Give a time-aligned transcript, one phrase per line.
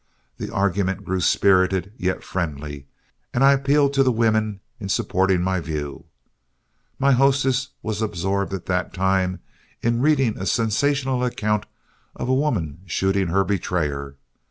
[0.37, 2.87] The argument grew spirited yet friendly,
[3.35, 6.05] and I appealed to the women in supporting my view.
[6.97, 9.41] My hostess was absorbed at the time
[9.83, 11.67] in reading a sensational account
[12.15, 14.15] of a woman shooting her betrayer.